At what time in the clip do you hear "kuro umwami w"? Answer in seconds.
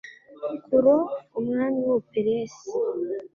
0.65-1.87